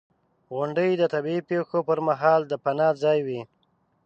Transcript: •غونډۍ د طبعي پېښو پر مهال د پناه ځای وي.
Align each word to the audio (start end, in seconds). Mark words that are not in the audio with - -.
•غونډۍ 0.55 0.91
د 0.97 1.03
طبعي 1.13 1.39
پېښو 1.49 1.77
پر 1.87 1.99
مهال 2.07 2.41
د 2.47 2.53
پناه 2.63 2.93
ځای 3.03 3.19
وي. 3.27 3.41